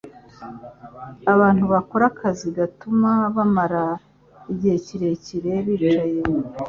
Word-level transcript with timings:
abantu 1.33 1.63
bakora 1.73 2.03
akazi 2.11 2.47
gatuma 2.59 3.09
bamara 3.35 3.83
igihe 4.51 4.77
kirekire 4.85 5.53
bicaye 5.65 6.19